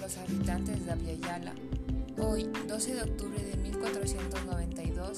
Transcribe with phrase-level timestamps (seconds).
[0.00, 1.54] los habitantes de Aviala.
[2.18, 5.16] Hoy, 12 de octubre de 1492,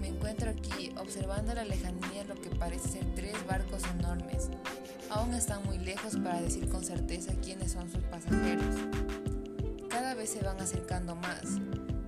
[0.00, 4.50] me encuentro aquí observando a la lejanía lo que parece ser tres barcos enormes.
[5.10, 8.74] Aún están muy lejos para decir con certeza quiénes son sus pasajeros.
[9.88, 11.44] Cada vez se van acercando más.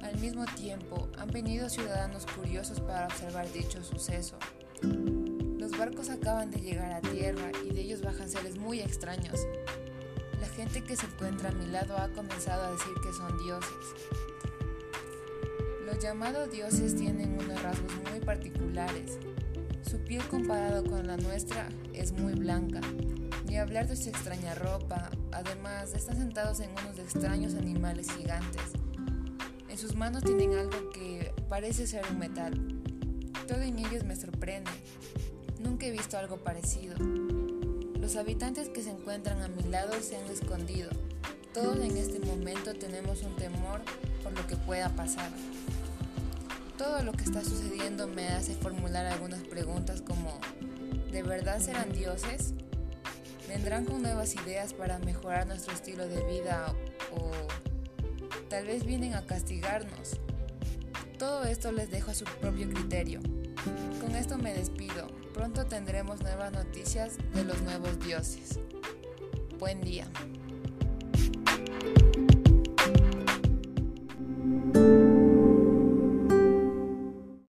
[0.02, 4.36] Al mismo tiempo, han venido ciudadanos curiosos para observar dicho suceso.
[4.83, 9.39] Los barcos acaban de llegar a tierra y de ellos bajan seres muy extraños.
[10.59, 13.71] Gente que se encuentra a mi lado ha comenzado a decir que son dioses.
[15.87, 19.19] Los llamados dioses tienen unos rasgos muy particulares.
[19.89, 22.81] Su piel comparado con la nuestra es muy blanca.
[23.47, 28.73] Ni hablar de su extraña ropa, además están sentados en unos extraños animales gigantes.
[29.69, 32.83] En sus manos tienen algo que parece ser un metal.
[33.47, 34.73] Todo en ellos me sorprende.
[35.61, 36.97] Nunca he visto algo parecido.
[38.09, 40.89] Los habitantes que se encuentran a mi lado se han escondido.
[41.53, 43.83] Todos en este momento tenemos un temor
[44.23, 45.31] por lo que pueda pasar.
[46.78, 50.41] Todo lo que está sucediendo me hace formular algunas preguntas como,
[51.12, 52.55] ¿de verdad serán dioses?
[53.47, 56.75] ¿Vendrán con nuevas ideas para mejorar nuestro estilo de vida
[57.15, 57.31] o
[58.48, 60.19] tal vez vienen a castigarnos?
[61.19, 63.20] Todo esto les dejo a su propio criterio.
[64.00, 65.08] Con esto me despido.
[65.34, 68.60] Pronto tendremos nuevas noticias de los nuevos dioses.
[69.58, 70.06] Buen día.